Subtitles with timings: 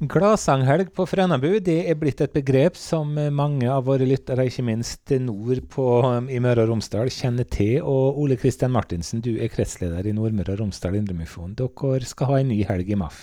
[0.00, 5.12] Gladsanghelg på Frænabu det er blitt et begrep som mange av våre lyttere, ikke minst
[5.20, 5.84] nord på,
[6.24, 7.82] i Møre og Romsdal, kjenner til.
[7.84, 11.52] Og Ole Kristian Martinsen, du er kretsleder i Nordmøre og Romsdal Indremifon.
[11.52, 13.20] Dere skal ha en ny helg i MAF.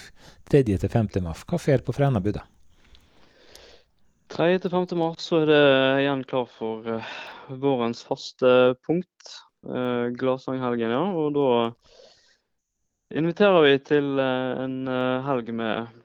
[0.54, 0.62] 3.
[0.70, 1.12] til 5.
[1.26, 1.48] MAF.
[1.50, 2.46] Hva skjer på Frænabu da?
[4.38, 4.54] 3.
[4.62, 4.90] til 5.
[5.02, 5.66] mars så er det
[6.06, 7.12] igjen klar for uh,
[7.58, 9.38] vårens faste punkt.
[9.66, 11.06] Uh, Gladsanghelgen, ja.
[11.10, 11.48] Og da
[13.18, 14.84] inviterer vi til uh, en
[15.26, 16.04] helg med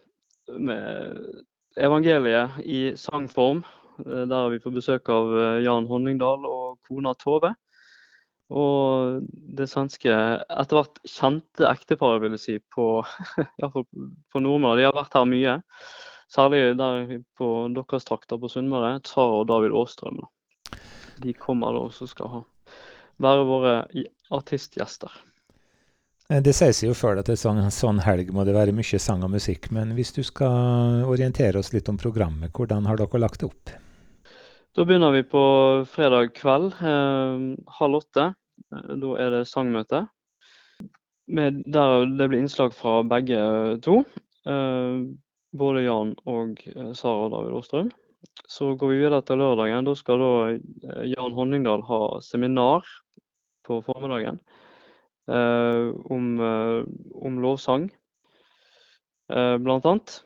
[0.48, 1.44] med
[1.76, 3.62] evangeliet i sangform.
[4.02, 7.52] Der har vi fått besøk av eh, Jan Honningdal og kona Tove.
[8.52, 9.22] Og
[9.56, 12.86] det svenske etter hvert kjente ekteparet, vil jeg si, på,
[14.32, 14.80] på Nordmøre.
[14.80, 15.58] De har vært her mye.
[16.32, 18.98] Særlig der på deres trakter på Sunnmøre.
[19.04, 20.22] Tara og David Aastrøm.
[21.22, 22.40] De kommer da og skal ha,
[23.22, 23.74] være våre
[24.32, 25.12] artistgjester.
[26.32, 29.24] Eh, det sies jo før at en sånn, sånn, helg må det være mye sang
[29.26, 29.68] og musikk.
[29.74, 33.74] Men hvis du skal orientere oss litt om programmet, hvordan har dere lagt det opp?
[34.72, 35.42] Da begynner vi på
[35.92, 38.30] fredag kveld eh, halv åtte.
[38.72, 40.06] Da er det sangmøte.
[41.32, 43.42] Med, der det blir innslag fra begge
[43.84, 44.00] to.
[44.48, 45.04] Eh,
[45.52, 47.92] både Jan og eh, Sara David Aastrøm.
[48.48, 49.84] Så går vi videre til lørdagen.
[49.84, 52.88] Da skal da eh, Jan Honningdal ha seminar
[53.66, 54.40] på formiddagen.
[55.30, 56.84] Eh, om, eh,
[57.14, 57.90] om, lovsang,
[59.30, 60.22] eh, blant annet.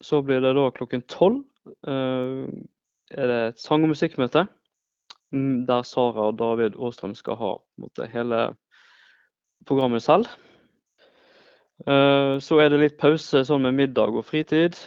[0.00, 1.44] Så blir det da klokken tolv
[1.84, 4.46] er det et sang- og musikkmøte
[5.34, 7.50] mm, der Sara og David Aastrøm skal ha
[7.82, 8.54] måte, hele
[9.66, 10.30] programmet selv.
[11.84, 14.78] Så er det litt pause sånn med middag og fritid.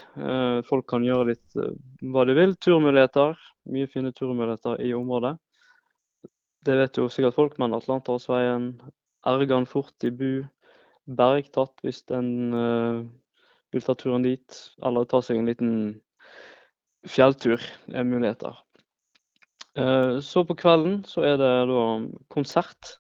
[0.68, 1.60] Folk kan gjøre litt
[2.02, 2.56] hva de vil.
[2.56, 3.38] Turmuligheter.
[3.70, 5.36] Mye fine turmuligheter i området.
[6.66, 8.74] Det vet jo sikkert folk, men Atlanterhavsveien,
[9.28, 10.42] Ergan fort i bu.
[11.12, 13.02] Bergtatt hvis en uh,
[13.74, 14.62] vil ta turen dit.
[14.86, 15.76] Eller ta seg en liten
[17.10, 17.62] fjelltur
[17.94, 18.58] er muligheter.
[19.78, 21.86] Uh, så på kvelden så er det da
[22.34, 22.98] konsert.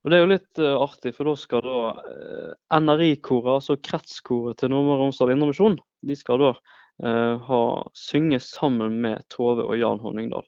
[0.00, 4.72] Og Det er jo litt uh, artig, for da skal da NRI-koret, altså kretskoret til
[4.72, 6.54] Nordmøre og Romsdal Indremisjon, de skal da
[7.00, 7.58] ha
[7.96, 10.44] synge sammen med Tove og Jan Honningdal.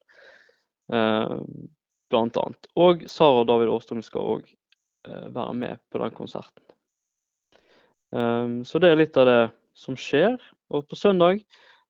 [2.12, 2.68] blant annet.
[2.76, 4.61] Og Sara og David Åstrøm skal òg Eh,
[5.04, 6.62] være med på den konserten.
[8.12, 9.42] Um, så det er litt av det
[9.78, 10.36] som skjer.
[10.72, 11.42] Og på søndag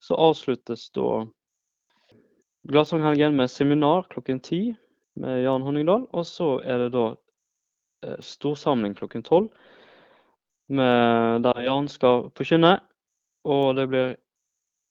[0.03, 1.25] så avsluttes da
[2.71, 4.61] Gladsanghelgen med seminar klokken ti
[5.19, 6.06] med Jan Honningdal.
[6.15, 7.09] Og så er det da
[8.06, 9.51] eh, storsamling klokken tolv
[10.72, 12.77] der Jan skal forkynne.
[13.45, 14.15] Og det blir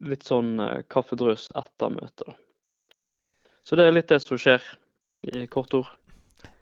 [0.04, 2.36] litt sånn eh, kaffedrøs etter møtet.
[3.64, 4.64] Så det er litt det som skjer
[5.32, 5.92] i korte ord.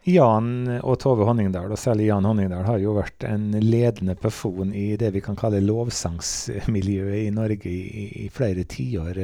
[0.07, 4.93] Jan og Tove Honningdal, og særlig Jan Honningdal, har jo vært en ledende person i
[4.99, 9.19] det vi kan kalle lovsangsmiljøet i Norge i, i flere tiår.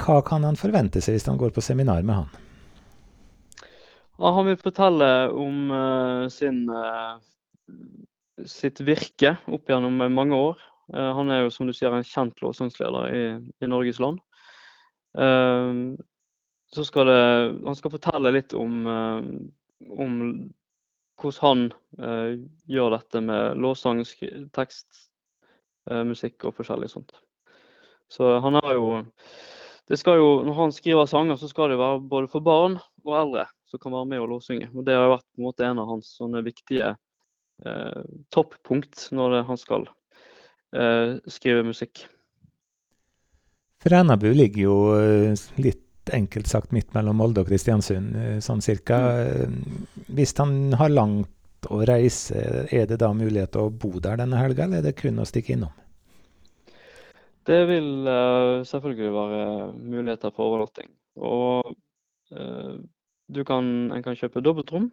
[0.00, 2.28] Hva kan han forvente seg hvis han går på seminar med han?
[4.20, 7.16] Han vil fortelle om uh, sin, uh,
[8.46, 10.60] sitt virke opp gjennom mange år.
[10.92, 13.24] Uh, han er jo som du sier en kjent lovsangsleder i,
[13.64, 14.20] i Norges land.
[16.74, 17.22] Så skal det,
[17.64, 18.88] han skal fortelle litt om
[19.90, 20.14] om
[21.20, 21.64] hvordan han
[21.98, 22.38] eh,
[22.70, 24.02] gjør dette med lovsang,
[24.54, 24.88] tekst,
[25.90, 27.14] eh, musikk og forskjellig sånt.
[28.12, 28.88] Så han har jo
[29.84, 33.16] det skal jo, Når han skriver sanger, så skal det være både for barn og
[33.18, 34.70] eldre som kan være med og lovsynge.
[34.72, 36.94] Og Det har vært på en måte en av hans sånne viktige
[37.66, 38.02] eh,
[38.32, 39.84] toppunkt når han skal
[40.72, 42.06] eh, skrive musikk.
[43.84, 48.98] Frænabu ligger jo eh, litt enkelt sagt midt mellom Molde og Kristiansund, eh, sånn cirka.
[49.48, 49.86] Mm.
[50.16, 54.40] Hvis han har langt å reise, er det da mulighet til å bo der denne
[54.40, 55.72] helga, eller er det kun å stikke innom?
[57.44, 59.40] Det vil uh, selvfølgelig være
[59.76, 60.90] muligheter for overnatting.
[61.20, 61.74] Og
[62.32, 62.76] uh,
[63.44, 64.90] kan, en kan kjøpe dobbeltrom,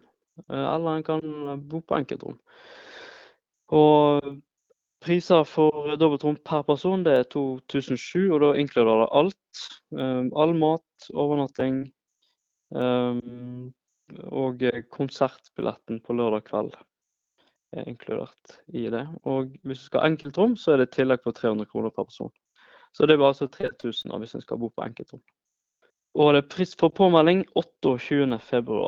[0.50, 1.22] uh, eller en kan
[1.68, 2.36] bo på enkeltrom.
[3.72, 4.34] Og
[5.02, 9.62] Priser for dobbeltrom per person det er 2007, og da inkluderer det alt.
[9.90, 11.82] Um, all mat, overnatting
[12.70, 13.72] um,
[14.30, 14.62] og
[14.94, 16.72] konsertbilletten på lørdag kveld
[17.72, 19.06] er inkludert i det.
[19.24, 22.32] Og hvis du skal ha enkeltrom, så er det tillegg på 300 kroner per person.
[22.92, 25.22] Så det blir altså 3000 hvis en skal bo på enkeltrom.
[26.14, 28.78] Og det er pris for påmelding 28.2.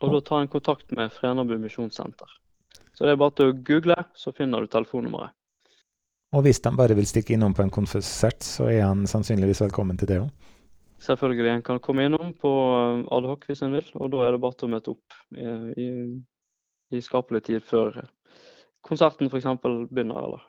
[0.00, 2.30] Og da tar en kontakt med Frenabu misjonssenter.
[2.96, 5.34] Så det er bare til å google, så finner du telefonnummeret.
[6.36, 10.00] Og hvis de bare vil stikke innom på en konsert, så er han sannsynligvis velkommen
[10.00, 10.30] til det òg?
[11.04, 11.50] Selvfølgelig.
[11.52, 14.56] En kan komme innom på eh, adhoc hvis en vil, og da er det bare
[14.56, 15.52] til å møte opp i,
[15.84, 15.88] i,
[16.96, 18.00] i skapelig tid før
[18.86, 19.48] konserten f.eks.
[19.92, 20.24] begynner.
[20.24, 20.48] eller?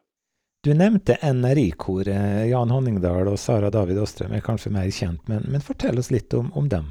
[0.64, 2.48] Du nevnte NRI-koret.
[2.48, 6.34] Jan Honningdal og Sara David Åstrøm er kanskje mer kjent, men, men fortell oss litt
[6.38, 6.90] om, om dem.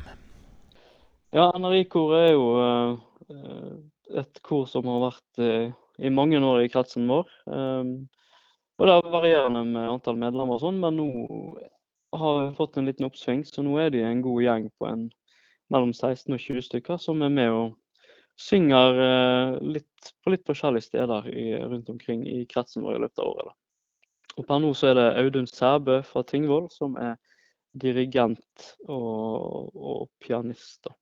[1.35, 2.47] Ja, NRI-koret er jo
[4.15, 7.31] et kor som har vært uh, i mange år i kretsen vår.
[7.47, 7.97] Um,
[8.77, 11.09] og det er varierende med antall medlemmer og sånn, men nå
[12.17, 13.45] har vi fått en liten oppsving.
[13.49, 15.07] Så nå er de en god gjeng på en,
[15.73, 17.77] mellom 16 og 20 stykker som er med og
[18.37, 23.25] synger uh, litt, på litt forskjellige steder i, rundt omkring i kretsen vår i løpet
[23.25, 23.49] av året.
[23.49, 23.57] Da.
[24.37, 27.17] Og per nå så er det Audun Sæbø fra Tingvoll som er
[27.81, 30.83] dirigent og, og pianist.
[30.85, 30.93] Da.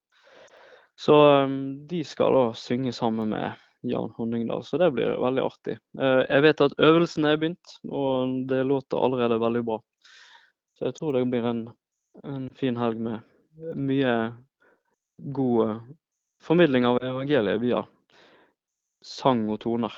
[0.96, 1.14] Så
[1.44, 3.52] um, de skal da synge sammen med
[3.84, 5.78] Jan Honningdal, så det blir veldig artig.
[5.98, 9.80] Uh, jeg vet at øvelsen er begynt, og det låter allerede veldig bra.
[10.78, 11.66] Så jeg tror det blir en,
[12.24, 14.14] en fin helg med mye
[15.34, 15.76] god
[16.42, 17.84] formidling av evangeliet via
[19.04, 19.94] sang og toner.